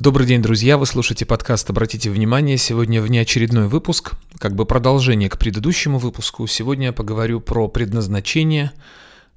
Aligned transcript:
Добрый 0.00 0.28
день, 0.28 0.40
друзья! 0.40 0.78
Вы 0.78 0.86
слушаете 0.86 1.26
подкаст 1.26 1.68
«Обратите 1.70 2.08
внимание». 2.08 2.56
Сегодня 2.56 3.02
внеочередной 3.02 3.66
выпуск, 3.66 4.12
как 4.38 4.54
бы 4.54 4.64
продолжение 4.64 5.28
к 5.28 5.36
предыдущему 5.36 5.98
выпуску. 5.98 6.46
Сегодня 6.46 6.86
я 6.86 6.92
поговорю 6.92 7.40
про 7.40 7.66
предназначение, 7.66 8.70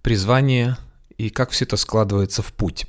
призвание 0.03 0.77
и 1.17 1.31
как 1.31 1.49
все 1.49 1.65
это 1.65 1.77
складывается 1.77 2.43
в 2.43 2.53
путь. 2.53 2.85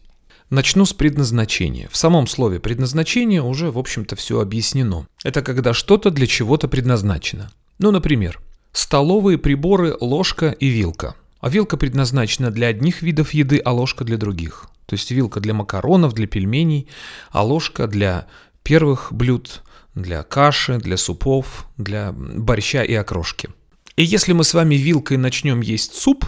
Начну 0.51 0.85
с 0.85 0.93
предназначения. 0.93 1.89
В 1.91 1.97
самом 1.97 2.27
слове 2.27 2.61
предназначение 2.61 3.41
уже, 3.41 3.71
в 3.71 3.79
общем-то, 3.79 4.17
все 4.17 4.41
объяснено. 4.41 5.07
Это 5.25 5.41
когда 5.41 5.73
что-то 5.73 6.11
для 6.11 6.27
чего-то 6.27 6.69
предназначено. 6.69 7.51
Ну, 7.79 7.91
например, 7.91 8.39
столовые 8.73 9.39
приборы, 9.39 9.97
ложка 9.99 10.51
и 10.51 10.69
вилка. 10.69 11.15
А 11.41 11.49
вилка 11.49 11.79
предназначена 11.79 12.51
для 12.51 12.67
одних 12.67 13.01
видов 13.01 13.33
еды, 13.33 13.63
а 13.65 13.73
ложка 13.73 14.05
для 14.05 14.19
других. 14.19 14.69
То 14.93 14.97
есть 14.97 15.11
вилка 15.11 15.41
для 15.41 15.55
макаронов, 15.55 16.13
для 16.13 16.27
пельменей, 16.27 16.87
а 17.31 17.43
ложка 17.43 17.87
для 17.87 18.27
первых 18.63 19.11
блюд, 19.11 19.63
для 19.95 20.23
каши, 20.23 20.77
для 20.77 20.99
супов, 20.99 21.67
для 21.79 22.13
борща 22.13 22.83
и 22.83 22.93
окрошки. 22.93 23.49
И 23.97 24.05
если 24.05 24.35
мы 24.35 24.45
с 24.45 24.53
вами 24.53 24.75
вилкой 24.75 25.17
начнем 25.17 25.63
есть 25.63 25.95
суп, 25.95 26.27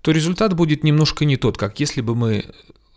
то 0.00 0.10
результат 0.10 0.54
будет 0.54 0.84
немножко 0.84 1.26
не 1.26 1.36
тот, 1.36 1.58
как 1.58 1.80
если 1.80 2.00
бы 2.00 2.14
мы 2.14 2.46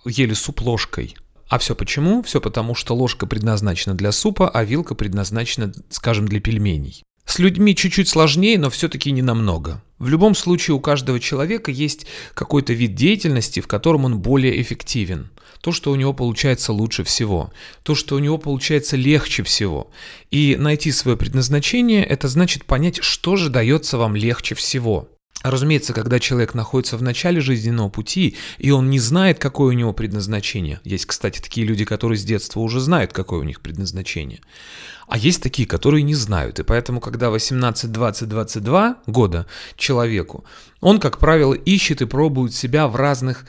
ели 0.06 0.34
суп 0.34 0.62
ложкой. 0.62 1.18
А 1.50 1.58
все 1.58 1.76
почему? 1.76 2.24
Все 2.24 2.40
потому, 2.40 2.74
что 2.74 2.96
ложка 2.96 3.28
предназначена 3.28 3.96
для 3.96 4.14
супа, 4.14 4.50
а 4.50 4.64
вилка 4.64 4.96
предназначена, 4.96 5.74
скажем, 5.90 6.26
для 6.26 6.40
пельменей. 6.40 7.04
С 7.26 7.40
людьми 7.40 7.76
чуть-чуть 7.76 8.10
сложнее, 8.10 8.58
но 8.58 8.70
все-таки 8.70 9.12
не 9.12 9.22
намного. 9.22 9.82
В 10.00 10.10
любом 10.10 10.34
случае 10.34 10.76
у 10.76 10.80
каждого 10.80 11.20
человека 11.20 11.72
есть 11.72 12.08
какой-то 12.34 12.74
вид 12.74 12.96
деятельности, 12.96 13.60
в 13.60 13.68
котором 13.68 14.06
он 14.06 14.20
более 14.20 14.62
эффективен. 14.62 15.30
То, 15.62 15.72
что 15.72 15.92
у 15.92 15.96
него 15.96 16.12
получается 16.14 16.74
лучше 16.74 17.04
всего. 17.04 17.54
То, 17.84 17.94
что 17.94 18.16
у 18.16 18.20
него 18.20 18.40
получается 18.40 18.98
легче 18.98 19.44
всего. 19.44 19.92
И 20.32 20.56
найти 20.60 20.92
свое 20.92 21.18
предназначение– 21.18 22.04
это 22.06 22.28
значит 22.28 22.66
понять, 22.66 23.04
что 23.04 23.36
же 23.36 23.50
дается 23.50 24.00
вам 24.00 24.16
легче 24.16 24.56
всего. 24.56 25.08
Разумеется, 25.44 25.94
когда 25.94 26.20
человек 26.20 26.54
находится 26.54 26.98
в 26.98 27.02
начале 27.02 27.42
жизненного 27.42 27.90
пути, 27.90 28.38
и 28.58 28.72
он 28.72 28.90
не 28.90 29.00
знает, 29.00 29.40
какое 29.40 29.70
у 29.70 29.78
него 29.78 29.94
предназначение. 29.94 30.80
Есть, 30.84 31.06
кстати, 31.06 31.40
такие 31.40 31.66
люди, 31.66 31.86
которые 31.86 32.18
с 32.18 32.24
детства 32.24 32.60
уже 32.60 32.80
знают, 32.80 33.14
какое 33.14 33.40
у 33.40 33.44
них 33.44 33.62
предназначение. 33.62 34.42
А 35.08 35.18
есть 35.18 35.44
такие, 35.44 35.68
которые 35.68 36.04
не 36.04 36.16
знают. 36.16 36.60
И 36.60 36.64
поэтому, 36.64 37.02
когда 37.02 37.30
18, 37.30 37.92
20, 37.92 38.30
22 38.30 38.98
года 39.08 39.46
человеку, 39.76 40.46
он, 40.80 41.00
как 41.00 41.18
правило, 41.18 41.54
ищет 41.54 42.02
и 42.02 42.06
пробует 42.06 42.54
себя 42.54 42.88
в 42.88 42.96
разных 42.96 43.46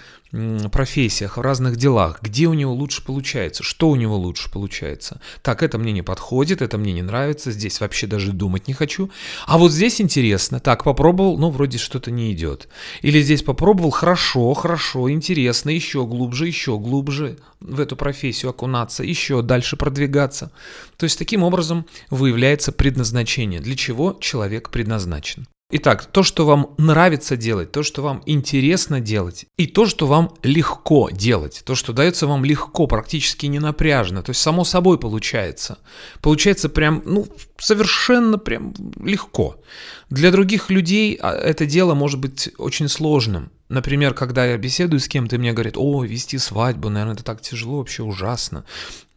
профессиях, 0.70 1.36
в 1.36 1.40
разных 1.40 1.76
делах, 1.76 2.20
где 2.22 2.46
у 2.46 2.54
него 2.54 2.72
лучше 2.72 3.04
получается, 3.04 3.62
что 3.62 3.90
у 3.90 3.96
него 3.96 4.16
лучше 4.16 4.50
получается. 4.50 5.20
Так, 5.42 5.62
это 5.62 5.78
мне 5.78 5.92
не 5.92 6.02
подходит, 6.02 6.62
это 6.62 6.78
мне 6.78 6.92
не 6.92 7.02
нравится, 7.02 7.52
здесь 7.52 7.80
вообще 7.80 8.06
даже 8.06 8.32
думать 8.32 8.66
не 8.66 8.74
хочу. 8.74 9.10
А 9.46 9.58
вот 9.58 9.72
здесь 9.72 10.00
интересно, 10.00 10.58
так, 10.58 10.84
попробовал, 10.84 11.36
но 11.36 11.50
вроде 11.50 11.78
что-то 11.78 12.10
не 12.10 12.32
идет. 12.32 12.68
Или 13.02 13.20
здесь 13.20 13.42
попробовал, 13.42 13.90
хорошо, 13.90 14.54
хорошо, 14.54 15.10
интересно, 15.10 15.70
еще 15.70 16.06
глубже, 16.06 16.46
еще 16.46 16.78
глубже 16.78 17.38
в 17.60 17.78
эту 17.78 17.96
профессию 17.96 18.50
окунаться, 18.50 19.04
еще 19.04 19.42
дальше 19.42 19.76
продвигаться. 19.76 20.50
То 20.96 21.04
есть 21.04 21.18
таким 21.18 21.42
образом 21.42 21.86
выявляется 22.10 22.72
предназначение, 22.72 23.60
для 23.60 23.76
чего 23.76 24.16
человек 24.20 24.70
предназначен. 24.70 25.46
Итак, 25.74 26.04
то, 26.04 26.22
что 26.22 26.44
вам 26.44 26.74
нравится 26.76 27.34
делать, 27.34 27.72
то, 27.72 27.82
что 27.82 28.02
вам 28.02 28.22
интересно 28.26 29.00
делать, 29.00 29.46
и 29.56 29.66
то, 29.66 29.86
что 29.86 30.06
вам 30.06 30.34
легко 30.42 31.08
делать, 31.10 31.62
то, 31.64 31.74
что 31.74 31.94
дается 31.94 32.26
вам 32.26 32.44
легко, 32.44 32.86
практически 32.86 33.46
не 33.46 33.58
напряжно, 33.58 34.22
то 34.22 34.30
есть 34.30 34.42
само 34.42 34.64
собой 34.64 34.98
получается. 34.98 35.78
Получается 36.20 36.68
прям, 36.68 37.02
ну, 37.06 37.26
совершенно 37.56 38.36
прям 38.36 38.74
легко. 39.02 39.62
Для 40.10 40.30
других 40.30 40.68
людей 40.68 41.18
а, 41.18 41.32
это 41.32 41.64
дело 41.64 41.94
может 41.94 42.20
быть 42.20 42.50
очень 42.58 42.88
сложным. 42.88 43.50
Например, 43.70 44.12
когда 44.12 44.44
я 44.44 44.58
беседую 44.58 45.00
с 45.00 45.08
кем-то, 45.08 45.36
и 45.36 45.38
мне 45.38 45.54
говорят, 45.54 45.78
о, 45.78 46.04
вести 46.04 46.36
свадьбу, 46.36 46.90
наверное, 46.90 47.14
это 47.14 47.24
так 47.24 47.40
тяжело, 47.40 47.78
вообще 47.78 48.02
ужасно. 48.02 48.66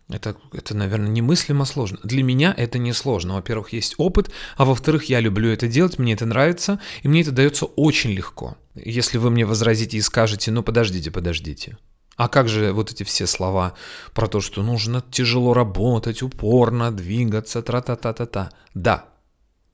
Это, 0.07 0.35
это, 0.53 0.75
наверное, 0.75 1.09
немыслимо 1.09 1.65
сложно. 1.65 1.97
Для 2.03 2.21
меня 2.21 2.53
это 2.55 2.77
не 2.77 2.93
сложно. 2.93 3.35
Во-первых, 3.35 3.73
есть 3.73 3.95
опыт, 3.97 4.29
а 4.55 4.65
во-вторых, 4.65 5.05
я 5.05 5.19
люблю 5.19 5.49
это 5.49 5.67
делать, 5.67 5.97
мне 5.97 6.13
это 6.13 6.25
нравится, 6.25 6.79
и 7.01 7.07
мне 7.07 7.21
это 7.21 7.31
дается 7.31 7.65
очень 7.65 8.11
легко. 8.11 8.55
Если 8.75 9.17
вы 9.17 9.31
мне 9.31 9.45
возразите 9.45 9.97
и 9.97 10.01
скажете, 10.01 10.51
ну 10.51 10.61
подождите, 10.61 11.09
подождите. 11.09 11.77
А 12.17 12.29
как 12.29 12.47
же 12.47 12.71
вот 12.71 12.91
эти 12.91 13.03
все 13.03 13.25
слова 13.25 13.73
про 14.13 14.27
то, 14.27 14.41
что 14.41 14.63
нужно 14.63 15.03
тяжело 15.11 15.53
работать, 15.53 16.21
упорно 16.21 16.91
двигаться, 16.91 17.61
тра-та-та-та-та. 17.61 18.51
Да, 18.73 19.05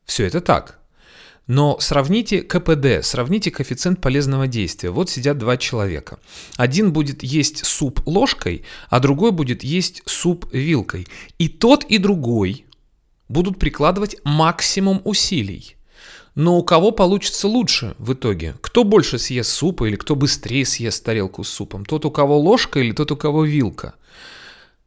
все 0.05 0.25
это 0.25 0.41
так. 0.41 0.80
Но 1.53 1.78
сравните 1.81 2.44
КПД, 2.44 3.03
сравните 3.03 3.51
коэффициент 3.51 4.00
полезного 4.00 4.47
действия. 4.47 4.89
Вот 4.89 5.09
сидят 5.09 5.38
два 5.38 5.57
человека. 5.57 6.17
Один 6.56 6.94
будет 6.94 7.23
есть 7.23 7.66
суп 7.66 8.00
ложкой, 8.07 8.63
а 8.89 9.01
другой 9.01 9.34
будет 9.34 9.61
есть 9.61 10.01
суп 10.06 10.45
вилкой. 10.53 11.07
И 11.40 11.50
тот, 11.50 11.84
и 11.84 11.97
другой 11.97 12.66
будут 13.28 13.59
прикладывать 13.59 14.16
максимум 14.23 15.01
усилий. 15.03 15.75
Но 16.35 16.57
у 16.57 16.63
кого 16.63 16.91
получится 16.91 17.50
лучше 17.50 17.95
в 17.97 18.13
итоге? 18.13 18.56
Кто 18.61 18.85
больше 18.85 19.19
съест 19.19 19.50
супа 19.50 19.90
или 19.90 19.97
кто 19.97 20.16
быстрее 20.16 20.66
съест 20.66 21.03
тарелку 21.03 21.44
с 21.44 21.50
супом? 21.50 21.84
Тот, 21.84 22.06
у 22.06 22.11
кого 22.11 22.40
ложка 22.40 22.79
или 22.79 22.94
тот, 22.94 23.11
у 23.11 23.17
кого 23.17 23.44
вилка? 23.44 23.95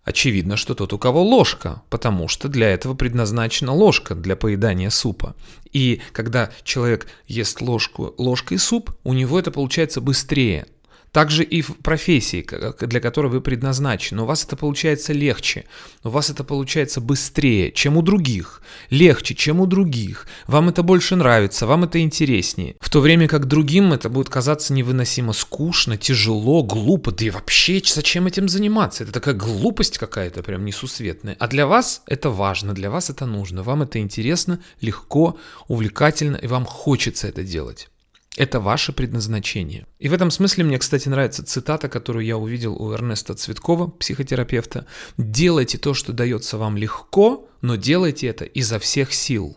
Очевидно, 0.04 0.56
что 0.56 0.74
тот, 0.74 0.92
у 0.92 0.98
кого 0.98 1.22
ложка, 1.22 1.82
потому 1.88 2.28
что 2.28 2.48
для 2.48 2.68
этого 2.68 2.94
предназначена 2.94 3.72
ложка 3.72 4.14
для 4.14 4.36
поедания 4.36 4.90
супа. 4.90 5.34
И 5.72 6.02
когда 6.12 6.50
человек 6.62 7.06
ест 7.26 7.62
ложку, 7.62 8.14
ложкой 8.18 8.58
суп, 8.58 8.90
у 9.02 9.14
него 9.14 9.38
это 9.38 9.50
получается 9.50 10.02
быстрее. 10.02 10.66
Также 11.14 11.44
и 11.44 11.62
в 11.62 11.76
профессии, 11.76 12.44
для 12.84 13.00
которой 13.00 13.28
вы 13.28 13.40
предназначены. 13.40 14.22
У 14.22 14.24
вас 14.24 14.44
это 14.44 14.56
получается 14.56 15.12
легче, 15.12 15.64
у 16.02 16.08
вас 16.08 16.28
это 16.28 16.42
получается 16.42 17.00
быстрее, 17.00 17.70
чем 17.70 17.96
у 17.96 18.02
других. 18.02 18.60
Легче, 18.90 19.36
чем 19.36 19.60
у 19.60 19.66
других. 19.66 20.26
Вам 20.48 20.70
это 20.70 20.82
больше 20.82 21.14
нравится, 21.14 21.68
вам 21.68 21.84
это 21.84 22.00
интереснее. 22.00 22.74
В 22.80 22.90
то 22.90 23.00
время 23.00 23.28
как 23.28 23.46
другим 23.46 23.92
это 23.92 24.08
будет 24.08 24.28
казаться 24.28 24.72
невыносимо 24.72 25.32
скучно, 25.32 25.96
тяжело, 25.96 26.64
глупо. 26.64 27.12
Да 27.12 27.26
и 27.26 27.30
вообще, 27.30 27.80
зачем 27.84 28.26
этим 28.26 28.48
заниматься? 28.48 29.04
Это 29.04 29.12
такая 29.12 29.36
глупость 29.36 29.98
какая-то 29.98 30.42
прям 30.42 30.64
несусветная. 30.64 31.36
А 31.38 31.46
для 31.46 31.68
вас 31.68 32.02
это 32.06 32.30
важно, 32.30 32.72
для 32.72 32.90
вас 32.90 33.08
это 33.08 33.24
нужно. 33.24 33.62
Вам 33.62 33.82
это 33.82 34.00
интересно, 34.00 34.58
легко, 34.80 35.38
увлекательно, 35.68 36.38
и 36.38 36.48
вам 36.48 36.64
хочется 36.64 37.28
это 37.28 37.44
делать. 37.44 37.88
Это 38.36 38.58
ваше 38.58 38.92
предназначение. 38.92 39.86
И 40.00 40.08
в 40.08 40.12
этом 40.12 40.32
смысле 40.32 40.64
мне, 40.64 40.78
кстати, 40.78 41.08
нравится 41.08 41.44
цитата, 41.44 41.88
которую 41.88 42.24
я 42.24 42.36
увидел 42.36 42.74
у 42.74 42.92
Эрнеста 42.92 43.34
Цветкова, 43.34 43.86
психотерапевта. 43.86 44.86
«Делайте 45.16 45.78
то, 45.78 45.94
что 45.94 46.12
дается 46.12 46.58
вам 46.58 46.76
легко, 46.76 47.48
но 47.60 47.76
делайте 47.76 48.26
это 48.26 48.44
изо 48.44 48.80
всех 48.80 49.14
сил». 49.14 49.56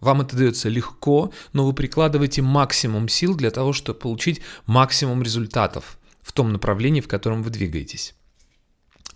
Вам 0.00 0.22
это 0.22 0.36
дается 0.36 0.68
легко, 0.68 1.32
но 1.52 1.66
вы 1.66 1.72
прикладываете 1.74 2.40
максимум 2.40 3.08
сил 3.08 3.34
для 3.34 3.50
того, 3.50 3.72
чтобы 3.72 3.98
получить 3.98 4.40
максимум 4.66 5.22
результатов 5.22 5.98
в 6.22 6.32
том 6.32 6.52
направлении, 6.52 7.00
в 7.00 7.08
котором 7.08 7.42
вы 7.42 7.50
двигаетесь. 7.50 8.14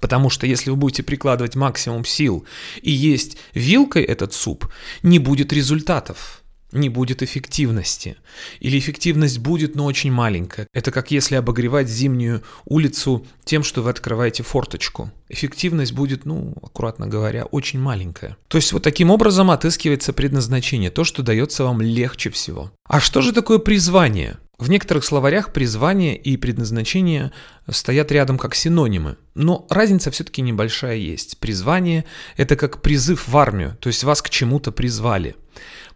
Потому 0.01 0.31
что 0.31 0.47
если 0.47 0.71
вы 0.71 0.77
будете 0.77 1.03
прикладывать 1.03 1.55
максимум 1.55 2.05
сил 2.05 2.47
и 2.81 2.91
есть 2.91 3.37
вилкой 3.53 4.05
этот 4.05 4.33
суп, 4.35 4.71
не 5.03 5.19
будет 5.19 5.55
результатов– 5.55 6.37
не 6.73 6.89
будет 6.89 7.23
эффективности. 7.23 8.17
Или 8.61 8.79
эффективность 8.79 9.39
будет, 9.39 9.75
но 9.75 9.85
очень 9.85 10.13
маленькая. 10.13 10.67
Это 10.73 10.91
как 10.91 11.11
если 11.11 11.35
обогревать 11.37 11.89
зимнюю 11.89 12.43
улицу 12.65 13.27
тем, 13.45 13.63
что 13.63 13.83
вы 13.83 13.91
открываете 13.91 14.43
форточку. 14.43 15.11
Эффективность 15.29 15.93
будет, 15.93 16.25
ну, 16.25 16.55
аккуратно 16.63 17.07
говоря, 17.07 17.45
очень 17.45 17.81
маленькая. 17.81 18.37
То 18.49 18.59
есть 18.59 18.73
вот 18.73 18.83
таким 18.83 19.11
образом 19.11 19.51
отыскивается 19.51 20.13
предназначение, 20.13 20.91
то, 20.91 21.05
что 21.05 21.23
дается 21.23 21.65
вам 21.65 21.81
легче 21.81 22.31
всего. 22.31 22.73
А 22.85 23.01
что 23.01 23.23
же 23.23 23.33
такое 23.33 23.59
призвание? 23.59 24.39
В 24.61 24.69
некоторых 24.69 25.07
словарях 25.07 25.55
призвание 25.55 26.15
и 26.15 26.37
предназначение 26.37 27.33
стоят 27.67 28.13
рядом 28.13 28.37
как 28.37 28.55
синонимы, 28.55 29.17
но 29.35 29.67
разница 29.71 30.11
все-таки 30.11 30.43
небольшая 30.43 30.97
есть. 30.97 31.39
Призвание– 31.39 32.05
это 32.37 32.57
как 32.57 32.83
призыв 32.83 33.27
в 33.27 33.39
армию, 33.39 33.79
то 33.81 33.87
есть 33.87 34.05
вас 34.05 34.21
к 34.21 34.29
чему-то 34.29 34.71
призвали. 34.71 35.35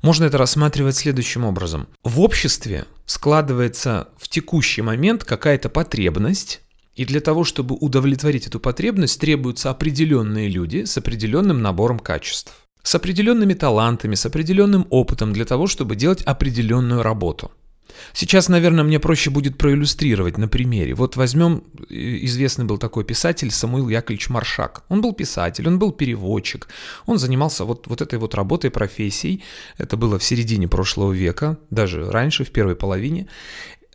Можно 0.05 0.25
это 0.25 0.37
рассматривать 0.37 0.97
следующим 0.97 1.47
образом. 1.47 1.89
В 2.03 2.21
обществе 2.21 2.85
складывается 3.07 4.09
в 4.19 4.29
текущий 4.29 4.83
момент 4.83 5.25
какая-то 5.25 5.71
потребность, 5.71 6.61
и 6.95 7.07
для 7.07 7.21
того, 7.21 7.43
чтобы 7.43 7.75
удовлетворить 7.75 8.47
эту 8.47 8.61
потребность, 8.61 9.19
требуются 9.19 9.71
определенные 9.71 10.51
люди 10.51 10.85
с 10.85 10.99
определенным 10.99 11.63
набором 11.63 11.99
качеств, 11.99 12.53
с 12.83 12.95
определенными 12.95 13.55
талантами, 13.55 14.15
с 14.15 14.27
определенным 14.27 14.87
опытом 14.91 15.33
для 15.33 15.47
того, 15.47 15.67
чтобы 15.67 15.97
делать 15.97 16.21
определенную 16.21 17.03
работу– 17.03 17.51
Сейчас, 18.13 18.49
наверное, 18.49 18.85
мне 18.85 18.99
проще 18.99 19.31
будет 19.31 19.59
проиллюстрировать 19.59 20.39
на 20.39 20.49
примере. 20.49 20.95
Вот 20.95 21.17
возьмем, 21.17 21.65
э, 21.91 22.25
известный 22.25 22.65
был 22.65 22.79
такой 22.79 23.05
писатель 23.05 23.51
Самуил 23.51 23.89
Яковлевич 23.89 24.29
Маршак. 24.29 24.85
Он 24.89 25.01
был 25.01 25.13
писатель, 25.13 25.67
он 25.69 25.79
был 25.79 25.93
переводчик, 25.93 26.69
он 27.07 27.19
занимался 27.19 27.65
вот, 27.65 27.87
вот 27.87 28.01
этой 28.01 28.19
вот 28.19 28.35
работой, 28.35 28.71
профессией. 28.71 29.43
Это 29.79 29.97
было 29.97 30.19
в 30.19 30.25
середине 30.25 30.69
прошлого 30.69 31.13
века, 31.13 31.59
даже 31.71 32.11
раньше, 32.11 32.45
в 32.45 32.51
первой 32.51 32.77
половине. 32.77 33.29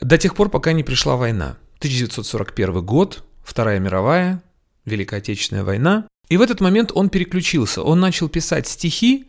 До 0.01 0.17
тех 0.17 0.35
пор, 0.35 0.49
пока 0.49 0.73
не 0.73 0.83
пришла 0.83 1.15
война. 1.15 1.57
1941 1.79 2.85
год, 2.85 3.23
Вторая 3.43 3.79
мировая, 3.79 4.41
Великая 4.85 5.17
Отечественная 5.17 5.63
война. 5.63 6.07
И 6.29 6.37
в 6.37 6.41
этот 6.41 6.61
момент 6.61 6.91
он 6.93 7.09
переключился. 7.09 7.81
Он 7.81 7.99
начал 7.99 8.29
писать 8.29 8.67
стихи 8.67 9.27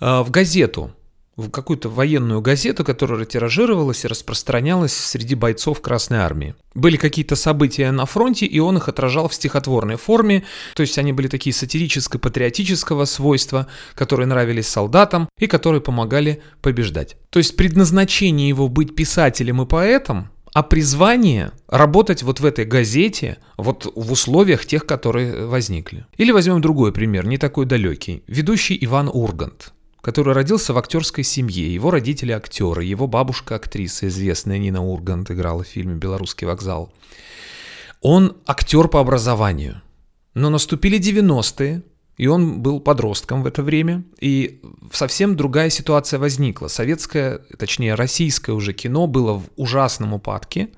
э, 0.00 0.20
в 0.22 0.30
газету, 0.30 0.94
в 1.36 1.50
какую-то 1.50 1.88
военную 1.88 2.40
газету, 2.40 2.84
которая 2.84 3.24
тиражировалась 3.24 4.04
и 4.04 4.08
распространялась 4.08 4.92
среди 4.92 5.34
бойцов 5.34 5.80
Красной 5.80 6.18
Армии. 6.18 6.54
Были 6.74 6.96
какие-то 6.96 7.36
события 7.36 7.90
на 7.90 8.06
фронте, 8.06 8.46
и 8.46 8.58
он 8.58 8.76
их 8.76 8.88
отражал 8.88 9.28
в 9.28 9.34
стихотворной 9.34 9.96
форме, 9.96 10.44
то 10.74 10.82
есть 10.82 10.98
они 10.98 11.12
были 11.12 11.28
такие 11.28 11.54
сатирическо-патриотического 11.54 13.04
свойства, 13.06 13.66
которые 13.94 14.26
нравились 14.26 14.68
солдатам 14.68 15.28
и 15.38 15.46
которые 15.46 15.80
помогали 15.80 16.42
побеждать. 16.60 17.16
То 17.30 17.38
есть 17.38 17.56
предназначение 17.56 18.48
его 18.48 18.68
быть 18.68 18.94
писателем 18.94 19.62
и 19.62 19.66
поэтом 19.66 20.30
а 20.54 20.62
призвание 20.62 21.52
работать 21.66 22.22
вот 22.22 22.40
в 22.40 22.44
этой 22.44 22.66
газете, 22.66 23.38
вот 23.56 23.90
в 23.94 24.12
условиях 24.12 24.66
тех, 24.66 24.84
которые 24.84 25.46
возникли. 25.46 26.04
Или 26.18 26.30
возьмем 26.30 26.60
другой 26.60 26.92
пример, 26.92 27.26
не 27.26 27.38
такой 27.38 27.64
далекий. 27.64 28.22
Ведущий 28.26 28.76
Иван 28.82 29.08
Ургант 29.10 29.72
который 30.02 30.34
родился 30.34 30.74
в 30.74 30.78
актерской 30.78 31.24
семье. 31.24 31.72
Его 31.72 31.90
родители 31.90 32.32
актеры, 32.32 32.84
его 32.84 33.06
бабушка 33.06 33.54
актриса, 33.54 34.08
известная 34.08 34.58
Нина 34.58 34.84
Ургант, 34.84 35.30
играла 35.30 35.62
в 35.62 35.68
фильме 35.68 35.94
«Белорусский 35.94 36.46
вокзал». 36.46 36.92
Он 38.00 38.36
актер 38.44 38.88
по 38.88 39.00
образованию. 39.00 39.80
Но 40.34 40.50
наступили 40.50 40.98
90-е, 40.98 41.82
и 42.16 42.26
он 42.26 42.62
был 42.62 42.80
подростком 42.80 43.44
в 43.44 43.46
это 43.46 43.62
время, 43.62 44.02
и 44.20 44.60
совсем 44.92 45.36
другая 45.36 45.70
ситуация 45.70 46.18
возникла. 46.18 46.66
Советское, 46.66 47.38
точнее 47.56 47.94
российское 47.94 48.52
уже 48.52 48.72
кино 48.72 49.06
было 49.06 49.34
в 49.34 49.44
ужасном 49.56 50.14
упадке, 50.14 50.70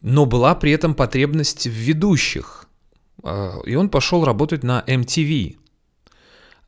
но 0.00 0.26
была 0.26 0.56
при 0.56 0.72
этом 0.72 0.94
потребность 0.94 1.68
в 1.68 1.70
ведущих. 1.70 2.66
А, 3.22 3.60
и 3.64 3.76
он 3.76 3.88
пошел 3.88 4.24
работать 4.24 4.64
на 4.64 4.82
MTV. 4.86 5.56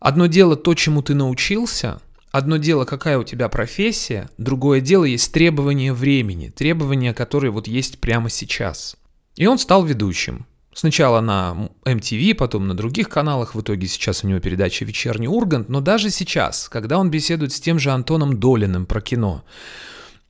Одно 0.01 0.27
дело 0.27 0.57
то, 0.57 0.75
чему 0.75 1.03
ты 1.03 1.15
научился, 1.15 2.01
одно 2.31 2.57
дело, 2.57 2.85
какая 2.85 3.19
у 3.19 3.25
тебя 3.25 3.49
профессия, 3.49 4.29
другое 4.39 4.81
дело 4.81 5.05
есть 5.05 5.33
требования 5.33 5.93
времени, 5.93 6.51
требования, 6.51 7.13
которые 7.13 7.51
вот 7.51 7.67
есть 7.67 7.99
прямо 8.01 8.31
сейчас. 8.31 8.97
И 9.37 9.47
он 9.47 9.59
стал 9.59 9.85
ведущим. 9.85 10.47
Сначала 10.73 11.21
на 11.21 11.71
MTV, 11.85 12.37
потом 12.37 12.69
на 12.69 12.77
других 12.77 13.09
каналах, 13.09 13.57
в 13.57 13.61
итоге 13.61 13.89
сейчас 13.89 14.23
у 14.23 14.29
него 14.29 14.39
передача 14.39 14.85
«Вечерний 14.85 15.27
Ургант», 15.27 15.69
но 15.69 15.81
даже 15.81 16.11
сейчас, 16.11 16.69
когда 16.69 16.99
он 16.99 17.11
беседует 17.11 17.53
с 17.53 17.61
тем 17.61 17.81
же 17.81 17.91
Антоном 17.91 18.39
Долиным 18.39 18.87
про 18.87 19.01
кино, 19.01 19.43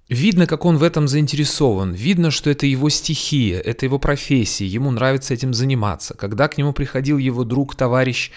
Видно, 0.09 0.47
как 0.47 0.65
он 0.65 0.79
в 0.79 0.83
этом 0.83 1.07
заинтересован, 1.07 1.93
видно, 1.93 2.31
что 2.31 2.49
это 2.49 2.65
его 2.65 2.89
стихия, 2.89 3.61
это 3.61 3.85
его 3.85 3.99
профессия, 3.99 4.65
ему 4.65 4.91
нравится 4.91 5.35
этим 5.35 5.53
заниматься. 5.53 6.15
Когда 6.15 6.49
к 6.49 6.57
нему 6.57 6.73
приходил 6.73 7.19
его 7.19 7.45
друг, 7.45 7.75
товарищ, 7.75 8.31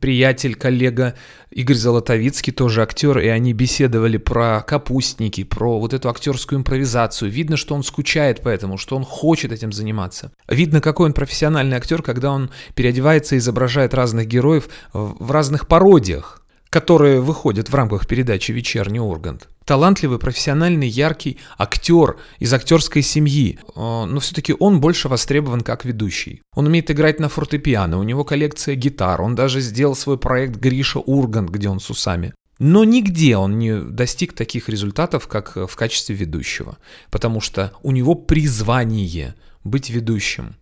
приятель, 0.00 0.56
коллега 0.56 1.14
Игорь 1.52 1.76
Золотовицкий, 1.76 2.52
тоже 2.52 2.82
актер, 2.82 3.20
и 3.20 3.28
они 3.28 3.52
беседовали 3.52 4.16
про 4.16 4.62
капустники, 4.62 5.44
про 5.44 5.78
вот 5.78 5.94
эту 5.94 6.08
актерскую 6.08 6.58
импровизацию. 6.58 7.30
Видно, 7.30 7.56
что 7.56 7.76
он 7.76 7.84
скучает 7.84 8.42
по 8.42 8.48
этому, 8.48 8.76
что 8.76 8.96
он 8.96 9.04
хочет 9.04 9.52
этим 9.52 9.70
заниматься. 9.70 10.32
Видно, 10.48 10.80
какой 10.80 11.06
он 11.06 11.12
профессиональный 11.12 11.76
актер, 11.76 12.02
когда 12.02 12.32
он 12.32 12.50
переодевается 12.74 13.36
и 13.36 13.38
изображает 13.38 13.94
разных 13.94 14.26
героев 14.26 14.68
в 14.92 15.30
разных 15.30 15.68
пародиях 15.68 16.42
которые 16.70 17.20
выходят 17.20 17.68
в 17.68 17.74
рамках 17.74 18.06
передачи 18.06 18.52
«Вечерний 18.52 19.00
Ургант». 19.00 19.48
Талантливый, 19.64 20.18
профессиональный, 20.18 20.88
яркий 20.88 21.38
актер 21.58 22.16
из 22.38 22.52
актерской 22.54 23.02
семьи, 23.02 23.58
э, 23.58 23.70
но 23.74 24.20
все-таки 24.20 24.54
он 24.58 24.80
больше 24.80 25.08
востребован 25.08 25.62
как 25.62 25.84
ведущий. 25.84 26.42
Он 26.54 26.66
умеет 26.66 26.90
играть 26.90 27.18
на 27.18 27.28
фортепиано, 27.28 27.98
у 27.98 28.04
него 28.04 28.24
коллекция 28.24 28.76
гитар, 28.76 29.20
он 29.20 29.34
даже 29.34 29.60
сделал 29.60 29.96
свой 29.96 30.18
проект 30.18 30.56
«Гриша 30.56 31.00
Ургант», 31.00 31.50
где 31.50 31.68
он 31.68 31.80
с 31.80 31.90
усами. 31.90 32.32
Но 32.58 32.84
нигде 32.84 33.36
он 33.36 33.58
не 33.58 33.80
достиг 33.80 34.32
таких 34.34 34.68
результатов, 34.68 35.26
как 35.28 35.56
в 35.56 35.76
качестве 35.76 36.14
ведущего, 36.14 36.78
потому 37.10 37.40
что 37.40 37.72
у 37.82 37.92
него 37.92 38.14
призвание 38.14 39.34
быть 39.62 39.90
ведущим 39.90 40.56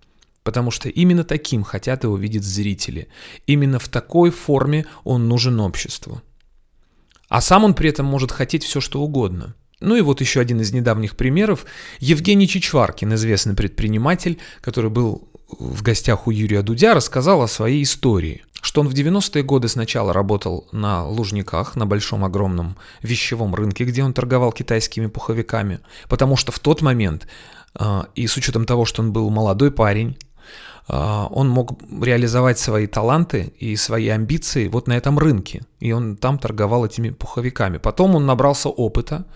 потому 0.44 0.70
что 0.70 0.88
именно 0.88 1.25
таким 1.25 1.64
хотят 1.64 2.05
его 2.05 2.17
видеть 2.17 2.44
зрители. 2.44 3.08
Именно 3.46 3.79
в 3.79 3.88
такой 3.88 4.31
форме 4.31 4.87
он 5.02 5.26
нужен 5.26 5.58
обществу. 5.58 6.23
А 7.29 7.41
сам 7.41 7.64
он 7.64 7.75
при 7.75 7.88
этом 7.88 8.06
может 8.06 8.31
хотеть 8.31 8.62
все, 8.62 8.81
что 8.81 9.00
угодно. 9.00 9.56
Ну 9.81 9.96
и 9.96 10.02
вот 10.02 10.20
еще 10.20 10.41
один 10.41 10.61
из 10.61 10.73
недавних 10.73 11.17
примеров. 11.17 11.67
Евгений 11.99 12.46
Чичваркин, 12.46 13.14
известный 13.14 13.55
предприниматель, 13.55 14.38
который 14.61 14.91
был 14.91 15.29
в 15.58 15.82
гостях 15.82 16.26
у 16.26 16.31
Юрия 16.31 16.62
Дудя, 16.62 16.94
рассказал 16.94 17.43
о 17.43 17.49
своей 17.49 17.82
истории. 17.82 18.44
Что 18.61 18.81
он 18.81 18.88
в 18.88 18.94
90-е 18.94 19.43
годы 19.43 19.69
сначала 19.69 20.12
работал 20.12 20.69
на 20.73 21.06
Лужниках, 21.06 21.76
на 21.76 21.87
большом 21.87 22.25
огромном 22.25 22.76
вещевом 23.02 23.55
рынке, 23.55 23.85
где 23.85 24.02
он 24.02 24.14
торговал 24.14 24.52
китайскими 24.52 25.06
пуховиками, 25.06 25.81
потому 26.08 26.37
что 26.37 26.50
в 26.50 26.58
тот 26.58 26.81
момент, 26.81 27.26
а, 27.75 28.06
и 28.14 28.26
с 28.26 28.37
учетом 28.38 28.64
того, 28.64 28.87
что 28.87 29.02
он 29.02 29.12
был 29.12 29.29
молодой 29.29 29.70
парень, 29.70 30.17
он 30.86 31.48
мог 31.48 31.78
реализовать 32.02 32.58
свои 32.58 32.86
таланты 32.86 33.52
и 33.58 33.76
свои 33.76 34.08
амбиции 34.08 34.69
вот 34.69 34.86
на 34.86 34.94
этом 34.94 35.19
рынке. 35.19 35.62
И 35.84 35.92
он 35.92 36.16
там 36.16 36.38
торговал 36.38 36.86
этими 36.86 37.10
пуховиками. 37.10 37.76
Потом 37.76 38.14
он 38.14 38.25
набрался 38.25 38.70
опыта, 38.70 39.26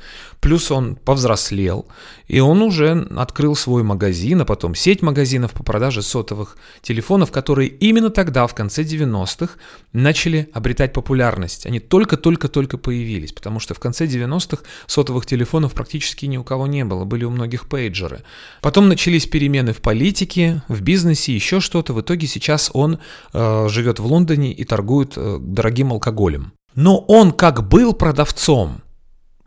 плюс 0.40 0.70
он 0.70 0.96
повзрослел, 0.96 1.86
и 2.26 2.40
он 2.40 2.62
уже 2.62 3.06
открыл 3.16 3.54
свой 3.54 3.82
магазин, 3.82 4.40
а 4.40 4.44
потом 4.46 4.74
сеть 4.74 5.02
магазинов 5.02 5.52
по 5.52 5.62
продаже 5.62 6.00
сотовых 6.00 6.56
телефонов, 6.80 7.32
которые 7.32 7.68
именно 7.68 8.08
тогда, 8.08 8.46
в 8.46 8.54
конце 8.54 8.82
90-х, 8.82 9.56
начали 9.92 10.48
обретать 10.54 10.94
популярность. 10.94 11.66
Они 11.66 11.80
только-только-только 11.80 12.78
появились, 12.78 13.32
потому 13.32 13.60
что 13.60 13.74
в 13.74 13.78
конце 13.78 14.06
90-х 14.06 14.62
сотовых 14.86 15.26
телефонов 15.26 15.74
практически 15.74 16.24
ни 16.24 16.38
у 16.38 16.44
кого 16.44 16.66
не 16.66 16.82
было, 16.86 17.04
были 17.04 17.24
у 17.24 17.30
многих 17.30 17.68
пейджеры. 17.68 18.22
Потом 18.62 18.88
начались 18.88 19.26
перемены 19.26 19.74
в 19.74 19.82
политике, 19.82 20.62
в 20.68 20.80
бизнесе, 20.80 21.34
еще 21.34 21.60
что-то. 21.60 21.92
В 21.92 22.00
итоге 22.00 22.26
сейчас 22.26 22.70
он 22.72 22.98
э, 23.34 23.68
живет 23.68 23.98
в 23.98 24.06
Лондоне 24.06 24.52
и 24.52 24.64
торгует 24.64 25.12
э, 25.16 25.38
дорогим 25.40 25.92
алкоголем. 25.92 26.37
Но 26.78 26.98
он 27.08 27.32
как 27.32 27.68
был 27.68 27.92
продавцом, 27.92 28.80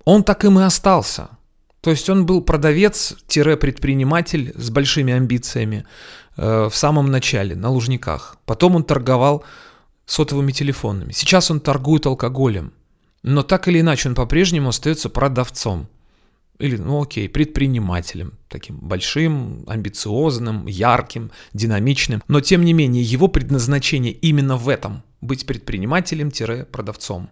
он 0.03 0.23
так 0.25 0.43
им 0.43 0.59
и 0.59 0.63
остался. 0.63 1.29
То 1.79 1.89
есть 1.89 2.09
он 2.09 2.25
был 2.25 2.41
продавец-предприниматель 2.41 4.51
с 4.57 4.69
большими 4.69 5.13
амбициями 5.13 5.85
э, 6.35 6.67
в 6.69 6.75
самом 6.75 7.09
начале, 7.09 7.55
на 7.55 7.69
Лужниках. 7.69 8.35
Потом 8.45 8.75
он 8.75 8.83
торговал 8.83 9.45
сотовыми 10.05 10.51
телефонами. 10.51 11.13
Сейчас 11.13 11.49
он 11.49 11.61
торгует 11.61 12.05
алкоголем. 12.05 12.73
Но 13.23 13.43
так 13.43 13.69
или 13.69 13.79
иначе 13.79 14.09
он 14.09 14.15
по-прежнему 14.15 14.67
остается 14.67 15.07
продавцом 15.07 15.87
или, 16.59 16.75
ну 16.75 17.01
окей, 17.01 17.29
предпринимателем, 17.29 18.33
таким 18.49 18.77
большим, 18.77 19.63
амбициозным, 19.67 20.67
ярким, 20.67 21.31
динамичным, 21.53 22.21
но 22.27 22.41
тем 22.41 22.65
не 22.65 22.73
менее 22.73 23.03
его 23.03 23.29
предназначение 23.29 24.11
именно 24.11 24.57
в 24.57 24.67
этом– 24.67 25.03
быть 25.21 25.45
предпринимателем-продавцом. 25.45 27.29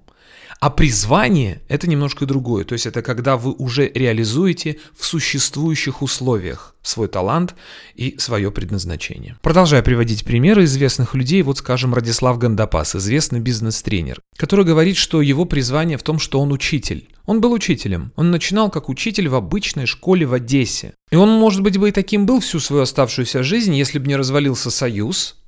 А 0.59 0.69
призвание– 0.69 1.61
это 1.69 1.89
немножко 1.89 2.25
другое. 2.25 2.65
То 2.65 2.73
есть 2.73 2.85
это 2.85 3.01
когда 3.01 3.37
вы 3.37 3.53
уже 3.53 3.89
реализуете 3.93 4.77
в 4.97 5.05
существующих 5.05 6.01
условиях 6.01 6.75
свой 6.81 7.07
талант 7.07 7.55
и 7.95 8.15
свое 8.17 8.51
предназначение. 8.51 9.37
Продолжая 9.41 9.81
приводить 9.83 10.25
примеры 10.25 10.65
известных 10.65 11.15
людей, 11.15 11.41
вот 11.43 11.59
скажем 11.59 11.93
Радислав 11.93 12.37
Гандапас, 12.37 12.95
известный 12.95 13.39
бизнес-тренер, 13.39 14.19
который 14.37 14.65
говорит, 14.65 14.97
что 14.97 15.21
его 15.21 15.45
призвание 15.45 15.97
в 15.97 16.03
том, 16.03 16.19
что 16.19 16.41
он 16.41 16.51
учитель. 16.51 17.07
Он 17.25 17.41
был 17.41 17.53
учителем. 17.53 18.11
Он 18.15 18.31
начинал 18.31 18.69
как 18.69 18.89
учитель 18.89 19.29
в 19.29 19.35
обычной 19.35 19.85
школе 19.85 20.25
в 20.25 20.33
Одессе. 20.33 20.93
И 21.11 21.15
он, 21.15 21.29
может 21.29 21.61
быть, 21.61 21.77
бы 21.77 21.89
и 21.89 21.93
таким 21.93 22.25
был 22.25 22.39
всю 22.39 22.59
свою 22.59 22.83
оставшуюся 22.83 23.43
жизнь, 23.43 23.75
если 23.75 23.99
бы 23.99 24.07
не 24.07 24.15
развалился 24.15 24.71
союз, 24.71 25.38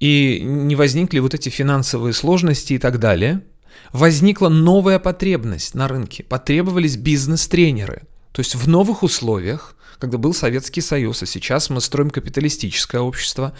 и 0.00 0.40
не 0.42 0.76
возникли 0.76 1.18
вот 1.18 1.34
эти 1.34 1.48
финансовые 1.48 2.12
сложности 2.12 2.74
и 2.74 2.78
так 2.78 2.98
далее– 2.98 3.42
возникла 3.92 4.48
новая 4.48 4.98
потребность 4.98 5.74
на 5.74 5.88
рынке. 5.88 6.24
Потребовались 6.24 6.96
бизнес-тренеры. 6.96 8.02
То 8.32 8.40
есть 8.40 8.54
в 8.54 8.68
новых 8.68 9.02
условиях, 9.02 9.76
когда 9.98 10.18
был 10.18 10.34
Советский 10.34 10.80
Союз, 10.80 11.22
а 11.22 11.26
сейчас 11.26 11.70
мы 11.70 11.80
строим 11.80 12.10
капиталистическое 12.10 13.00
общество, 13.00 13.54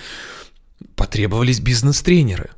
потребовались 0.96 1.60
бизнес-тренеры. 1.60 2.50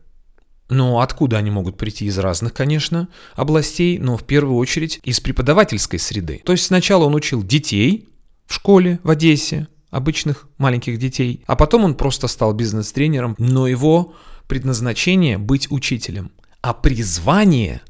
Но 0.68 1.00
откуда 1.00 1.36
они 1.36 1.50
могут 1.50 1.76
прийти? 1.76 2.06
Из 2.06 2.18
разных, 2.18 2.52
конечно, 2.52 3.08
областей, 3.34 3.98
но 3.98 4.16
в 4.16 4.24
первую 4.24 4.56
очередь 4.56 4.98
из 5.04 5.20
преподавательской 5.20 5.98
среды. 5.98 6.42
То 6.44 6.52
есть 6.52 6.64
сначала 6.64 7.04
он 7.04 7.14
учил 7.14 7.42
детей 7.42 8.08
в 8.46 8.54
школе 8.54 8.98
в 9.04 9.10
Одессе, 9.10 9.68
обычных 9.96 10.48
маленьких 10.58 10.98
детей, 10.98 11.42
а 11.46 11.56
потом 11.56 11.84
он 11.84 11.94
просто 11.94 12.28
стал 12.28 12.52
бизнес-тренером, 12.52 13.34
но 13.38 13.66
его 13.66 14.14
предназначение 14.46 15.38
быть 15.38 15.70
учителем, 15.70 16.32
а 16.60 16.74
призвание 16.74 17.80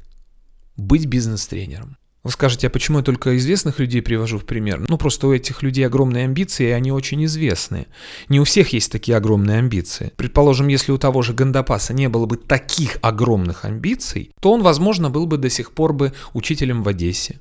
быть 0.77 1.05
бизнес-тренером. 1.05 1.97
Вы 2.23 2.31
скажете, 2.31 2.67
а 2.67 2.69
почему 2.69 2.97
я 2.97 3.03
только 3.03 3.37
известных 3.37 3.79
людей 3.79 4.01
привожу 4.01 4.37
в 4.37 4.45
пример? 4.45 4.83
Ну, 4.87 4.97
просто 4.97 5.27
у 5.27 5.33
этих 5.33 5.63
людей 5.63 5.85
огромные 5.85 6.25
амбиции, 6.25 6.67
и 6.67 6.71
они 6.71 6.91
очень 6.91 7.23
известные. 7.25 7.87
Не 8.27 8.39
у 8.39 8.43
всех 8.43 8.73
есть 8.73 8.91
такие 8.91 9.15
огромные 9.15 9.59
амбиции. 9.59 10.11
Предположим, 10.17 10.67
если 10.67 10.91
у 10.91 10.97
того 10.97 11.21
же 11.21 11.33
Гандапаса 11.33 11.93
не 11.93 12.09
было 12.09 12.25
бы 12.25 12.35
таких 12.35 12.97
огромных 13.01 13.63
амбиций, 13.63 14.31
то 14.41 14.51
он, 14.51 14.61
возможно, 14.61 15.09
был 15.09 15.25
бы 15.25 15.37
до 15.37 15.49
сих 15.49 15.71
пор 15.71 15.93
бы 15.93 16.13
учителем 16.33 16.83
в 16.83 16.89
Одессе. 16.89 17.39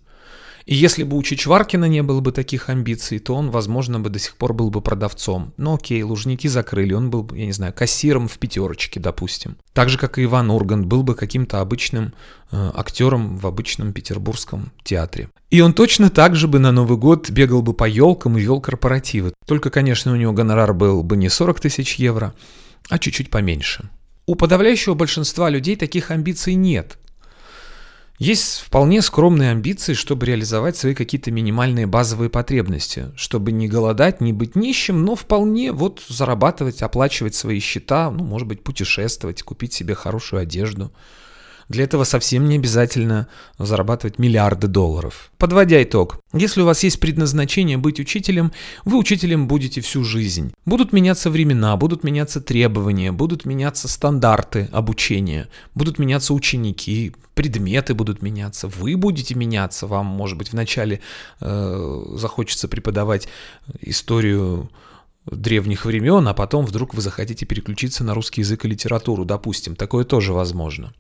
И 0.67 0.75
если 0.75 1.05
бы 1.05 1.17
у 1.17 1.23
Чичваркина 1.23 1.85
не 1.85 2.03
было 2.03 2.21
бы 2.21 2.33
таких 2.33 2.69
амбиций, 2.69 3.21
то 3.21 3.37
он, 3.37 3.51
возможно, 3.51 4.01
бы 4.01 4.11
до 4.11 4.19
сих 4.19 4.35
пор 4.35 4.53
был 4.53 4.71
бы 4.71 4.81
продавцом. 4.81 5.55
Но 5.57 5.75
окей, 5.75 6.03
Лужники 6.03 6.49
закрыли, 6.49 6.93
он 6.93 7.09
был, 7.09 7.29
я 7.33 7.47
не 7.47 7.53
знаю, 7.53 7.73
кассиром 7.73 8.27
в 8.27 8.37
пятерочке, 8.39 8.99
допустим. 8.99 9.57
Так 9.73 9.89
же, 9.89 9.97
как 9.97 10.19
и 10.19 10.25
Иван 10.25 10.51
Ургант, 10.51 10.87
был 10.87 11.05
бы 11.05 11.15
каким-то 11.15 11.61
обычным 11.61 12.15
э, 12.51 12.71
актером 12.75 13.37
в 13.39 13.47
обычном 13.47 13.93
петербургском 13.93 14.73
театре. 14.83 15.29
И 15.51 15.61
он 15.61 15.73
точно 15.73 16.11
так 16.11 16.35
же 16.35 16.49
бы 16.49 16.59
на 16.59 16.73
Новый 16.73 16.99
год 16.99 17.31
бегал 17.31 17.63
бы 17.63 17.73
по 17.73 17.89
елкам 17.89 18.37
и 18.37 18.41
вел 18.41 18.61
корпоративы. 18.61 19.35
Только, 19.47 19.71
конечно, 19.71 20.13
у 20.13 20.17
него 20.17 20.33
гонорар 20.33 20.75
был 20.75 21.05
бы 21.05 21.17
не 21.17 21.29
40 21.29 21.61
тысяч 21.61 21.95
евро, 21.95 22.35
а 22.89 22.99
чуть-чуть 22.99 23.31
поменьше. 23.31 23.89
У 24.27 24.35
подавляющего 24.35 24.95
большинства 24.95 25.49
людей 25.49 25.77
таких 25.77 26.11
амбиций 26.11 26.55
нет. 26.55 26.99
Есть 28.19 28.61
вполне 28.61 29.03
скромные 29.03 29.51
амбиции, 29.51 29.93
чтобы 29.93 30.25
реализовать 30.25 30.77
свои 30.77 30.95
какие-то 30.95 31.31
минимальные 31.31 31.87
базовые 31.87 32.31
потребности, 32.31 33.13
чтобы 33.15 33.53
не 33.53 33.69
голодать, 33.69 34.23
не 34.23 34.33
быть 34.33 34.57
нищим, 34.57 35.05
но 35.05 35.15
вполне 35.15 35.71
вот 35.73 36.03
зарабатывать, 36.09 36.83
оплачивать 36.83 37.35
свои 37.35 37.61
счета, 37.61 38.11
ну, 38.11 38.25
может 38.25 38.49
быть, 38.49 38.63
путешествовать, 38.63 39.43
купить 39.43 39.75
себе 39.75 39.95
хорошую 39.95 40.41
одежду– 40.41 40.93
для 41.69 41.85
этого 41.85 42.05
совсем 42.05 42.49
не 42.49 42.57
обязательно 42.57 43.29
зарабатывать 43.59 44.19
миллиарды 44.19 44.69
долларов. 44.69 45.31
Подводя 45.39 45.83
итог, 45.83 46.21
если 46.33 46.63
у 46.63 46.65
вас 46.65 46.83
есть 46.85 47.01
предназначение 47.01 47.77
быть 47.77 48.01
учителем, 48.01 48.53
вы 48.85 48.99
учителем 48.99 49.49
будете 49.49 49.81
всю 49.81 50.05
жизнь. 50.05 50.53
Будут 50.65 50.93
меняться 50.93 51.31
времена, 51.31 51.77
будут 51.77 52.05
меняться 52.05 52.41
требования, 52.41 53.13
будут 53.13 53.45
меняться 53.45 53.89
стандарты 53.89 54.69
обучения, 54.73 55.49
будут 55.75 55.99
меняться 55.99 56.35
ученики, 56.35 57.15
предметы 57.35 57.95
будут 57.95 58.23
меняться, 58.23 58.69
вы 58.69 58.97
будете 58.97 59.35
меняться, 59.35 59.87
вам, 59.87 60.07
может 60.07 60.39
быть, 60.39 60.53
вначале 60.53 61.01
э, 61.41 62.05
захочется 62.15 62.69
преподавать 62.69 63.29
историю 63.81 64.71
древних 65.27 65.85
времен, 65.85 66.27
а 66.29 66.35
потом 66.35 66.65
вдруг 66.65 66.95
вы 66.95 67.03
захотите 67.03 67.45
переключиться 67.47 68.05
на 68.05 68.15
русский 68.15 68.43
язык 68.43 68.65
и 68.65 68.69
литературу, 68.69 69.25
допустим, 69.25 69.75
такое 69.75 70.05
тоже 70.05 70.33
возможно. 70.33 70.93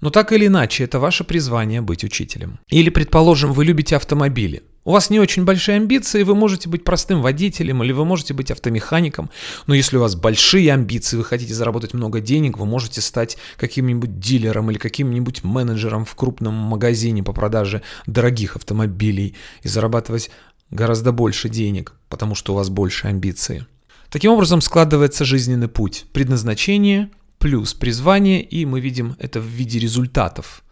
Но 0.00 0.10
так 0.10 0.32
или 0.32 0.46
иначе, 0.46 0.84
это 0.84 1.00
ваше 1.00 1.24
призвание 1.24 1.80
быть 1.80 2.04
учителем. 2.04 2.60
Или, 2.68 2.90
предположим, 2.90 3.52
вы 3.52 3.64
любите 3.64 3.96
автомобили. 3.96 4.62
У 4.84 4.92
вас 4.92 5.10
не 5.10 5.20
очень 5.20 5.44
большие 5.44 5.76
амбиции, 5.76 6.22
вы 6.22 6.34
можете 6.34 6.68
быть 6.70 6.82
простым 6.82 7.20
водителем 7.20 7.82
или 7.82 7.92
вы 7.92 8.06
можете 8.06 8.32
быть 8.32 8.50
автомехаником, 8.50 9.28
но 9.66 9.74
если 9.74 9.98
у 9.98 10.00
вас 10.00 10.14
большие 10.14 10.72
амбиции, 10.72 11.18
вы 11.18 11.24
хотите 11.24 11.52
заработать 11.52 11.92
много 11.92 12.20
денег, 12.20 12.56
вы 12.56 12.64
можете 12.64 13.02
стать 13.02 13.36
каким-нибудь 13.58 14.18
дилером 14.18 14.70
или 14.70 14.78
каким-нибудь 14.78 15.44
менеджером 15.44 16.06
в 16.06 16.14
крупном 16.14 16.54
магазине 16.54 17.22
по 17.22 17.34
продаже 17.34 17.82
дорогих 18.06 18.56
автомобилей 18.56 19.36
и 19.62 19.68
зарабатывать 19.68 20.30
гораздо 20.70 21.12
больше 21.12 21.50
денег, 21.50 21.94
потому 22.08 22.34
что 22.34 22.54
у 22.54 22.56
вас 22.56 22.70
больше 22.70 23.08
амбиции. 23.08 23.66
Таким 24.10 24.32
образом 24.32 24.62
складывается 24.62 25.26
жизненный 25.26 25.68
путь. 25.68 26.06
Предназначение, 26.12 27.10
плюс 27.38 27.74
призвание, 27.74 28.42
и 28.42 28.64
мы 28.64 28.80
видим 28.80 29.16
это 29.18 29.40
в 29.40 29.46
виде 29.46 29.78
результатов, 29.78 30.62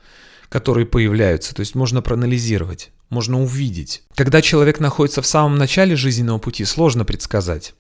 которые 0.49 0.87
появляются. 0.87 1.55
То 1.55 1.61
есть 1.61 1.75
можно 1.75 2.03
проанализировать, 2.03 2.91
можно 3.09 3.41
увидеть. 3.41 4.03
Когда 4.15 4.43
человек 4.43 4.81
находится 4.81 5.23
в 5.23 5.27
самом 5.27 5.59
начале 5.59 5.97
жизненного 5.97 6.39
пути, 6.39 6.65
сложно 6.65 7.05
предсказать. 7.05 7.75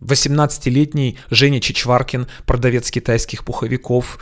18-летний 0.00 1.18
Женя 1.30 1.60
Чичваркин, 1.60 2.26
продавец 2.46 2.90
китайских 2.90 3.44
пуховиков, 3.44 4.18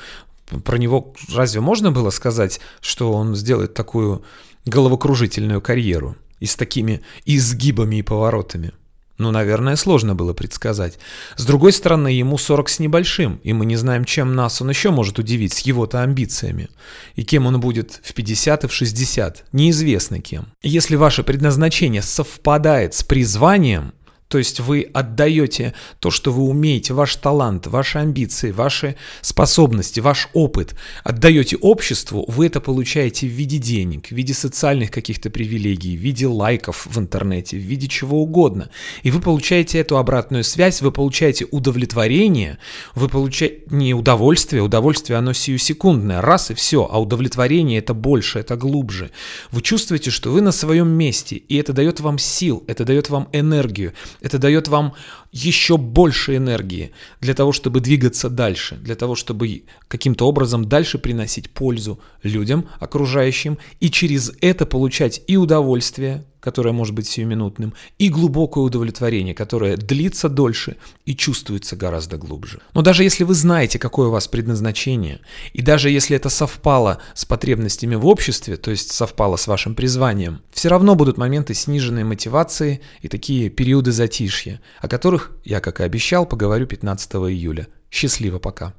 про 0.64 0.78
него 0.78 1.14
разве 1.32 1.60
можно 1.60 1.92
было 1.92 2.10
сказать, 2.10 2.60
что 2.80 3.12
он 3.12 3.36
сделает 3.36 3.74
такую 3.74 4.24
головокружительную 4.64 5.60
карьеру 5.60 6.16
и 6.40 6.46
с 6.46 6.56
такими 6.56 7.02
изгибами 7.24 7.96
и 7.96 8.02
поворотами? 8.02 8.72
Ну, 9.18 9.32
наверное, 9.32 9.74
сложно 9.74 10.14
было 10.14 10.32
предсказать. 10.32 10.98
С 11.36 11.44
другой 11.44 11.72
стороны, 11.72 12.08
ему 12.08 12.38
40 12.38 12.68
с 12.68 12.78
небольшим, 12.78 13.40
и 13.42 13.52
мы 13.52 13.66
не 13.66 13.74
знаем, 13.74 14.04
чем 14.04 14.36
нас 14.36 14.62
он 14.62 14.70
еще 14.70 14.90
может 14.90 15.18
удивить 15.18 15.52
с 15.52 15.58
его-то 15.60 16.02
амбициями. 16.02 16.68
И 17.16 17.24
кем 17.24 17.46
он 17.46 17.58
будет 17.58 18.00
в 18.04 18.14
50 18.14 18.64
и 18.64 18.68
в 18.68 18.72
60, 18.72 19.44
неизвестно 19.52 20.20
кем. 20.20 20.52
Если 20.62 20.94
ваше 20.94 21.24
предназначение 21.24 22.00
совпадает 22.00 22.94
с 22.94 23.02
призванием, 23.02 23.92
то 24.28 24.36
есть 24.38 24.60
вы 24.60 24.90
отдаете 24.92 25.72
то, 26.00 26.10
что 26.10 26.32
вы 26.32 26.42
умеете, 26.42 26.92
ваш 26.92 27.16
талант, 27.16 27.66
ваши 27.66 27.98
амбиции, 27.98 28.50
ваши 28.50 28.96
способности, 29.22 30.00
ваш 30.00 30.28
опыт, 30.34 30.74
отдаете 31.02 31.56
обществу, 31.56 32.24
вы 32.28 32.46
это 32.46 32.60
получаете 32.60 33.26
в 33.26 33.30
виде 33.30 33.58
денег, 33.58 34.08
в 34.08 34.12
виде 34.12 34.34
социальных 34.34 34.90
каких-то 34.90 35.30
привилегий, 35.30 35.96
в 35.96 36.00
виде 36.00 36.26
лайков 36.26 36.86
в 36.86 36.98
интернете, 36.98 37.56
в 37.56 37.62
виде 37.62 37.88
чего 37.88 38.22
угодно. 38.22 38.68
И 39.02 39.10
вы 39.10 39.20
получаете 39.20 39.78
эту 39.78 39.96
обратную 39.96 40.44
связь, 40.44 40.82
вы 40.82 40.92
получаете 40.92 41.46
удовлетворение, 41.50 42.58
вы 42.94 43.08
получаете 43.08 43.62
не 43.70 43.94
удовольствие, 43.94 44.62
удовольствие 44.62 45.18
оно 45.18 45.32
сиюсекундное, 45.32 46.20
раз 46.20 46.50
и 46.50 46.54
все, 46.54 46.86
а 46.90 47.00
удовлетворение 47.00 47.78
это 47.78 47.94
больше, 47.94 48.40
это 48.40 48.56
глубже. 48.56 49.10
Вы 49.50 49.62
чувствуете, 49.62 50.10
что 50.10 50.30
вы 50.30 50.42
на 50.42 50.52
своем 50.52 50.88
месте, 50.88 51.36
и 51.36 51.56
это 51.56 51.72
дает 51.72 52.00
вам 52.00 52.18
сил, 52.18 52.64
это 52.66 52.84
дает 52.84 53.08
вам 53.08 53.28
энергию, 53.32 53.94
это 54.20 54.38
дает 54.38 54.68
вам 54.68 54.94
еще 55.32 55.76
больше 55.76 56.36
энергии 56.36 56.92
для 57.20 57.34
того, 57.34 57.52
чтобы 57.52 57.80
двигаться 57.80 58.28
дальше, 58.28 58.76
для 58.76 58.94
того, 58.94 59.14
чтобы 59.14 59.64
каким-то 59.88 60.26
образом 60.26 60.64
дальше 60.68 60.98
приносить 60.98 61.50
пользу 61.50 62.00
людям, 62.22 62.68
окружающим, 62.80 63.58
и 63.80 63.90
через 63.90 64.32
это 64.40 64.66
получать 64.66 65.22
и 65.26 65.36
удовольствие, 65.36 66.24
которое 66.48 66.72
может 66.72 66.94
быть 66.94 67.06
сиюминутным, 67.06 67.74
и 67.98 68.08
глубокое 68.08 68.64
удовлетворение, 68.64 69.34
которое 69.34 69.76
длится 69.76 70.30
дольше 70.30 70.78
и 71.04 71.14
чувствуется 71.14 71.76
гораздо 71.76 72.16
глубже. 72.16 72.60
Но 72.72 72.80
даже 72.80 73.04
если 73.04 73.24
вы 73.24 73.34
знаете, 73.34 73.78
какое 73.78 74.08
у 74.08 74.10
вас 74.10 74.28
предназначение, 74.28 75.20
и 75.52 75.60
даже 75.60 75.90
если 75.90 76.16
это 76.16 76.30
совпало 76.30 77.02
с 77.12 77.26
потребностями 77.26 77.96
в 77.96 78.06
обществе, 78.06 78.56
то 78.56 78.70
есть 78.70 78.92
совпало 78.92 79.36
с 79.36 79.46
вашим 79.46 79.74
призванием, 79.74 80.40
все 80.50 80.70
равно 80.70 80.94
будут 80.94 81.18
моменты 81.18 81.52
сниженной 81.52 82.04
мотивации 82.04 82.80
и 83.02 83.08
такие 83.08 83.50
периоды 83.50 83.92
затишья, 83.92 84.62
о 84.80 84.88
которых 84.88 85.32
я, 85.44 85.60
как 85.60 85.80
и 85.80 85.84
обещал, 85.84 86.24
поговорю 86.24 86.66
15 86.66 87.12
июля. 87.12 87.68
Счастливо 87.90 88.38
пока. 88.38 88.72